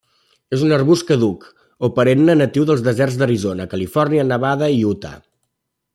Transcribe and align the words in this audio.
És 0.55 0.61
un 0.67 0.71
arbust 0.77 1.05
caduc 1.09 1.43
o 1.87 1.91
perenne 1.99 2.37
natiu 2.41 2.67
dels 2.71 2.83
deserts 2.89 3.21
d'Arizona, 3.23 3.69
Califòrnia, 3.75 4.29
Nevada 4.33 4.75
i 4.79 4.85
Utah. 4.95 5.17